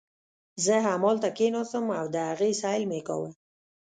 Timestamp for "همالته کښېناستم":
0.87-1.85